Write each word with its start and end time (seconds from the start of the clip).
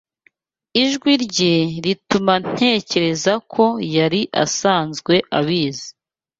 Ijwi 0.83 1.11
rye 1.25 1.55
rituma 1.83 2.33
ntekereza 2.51 3.33
ko 3.53 3.65
yari 3.95 4.21
asanzwe 4.43 5.13
abizi. 5.39 5.87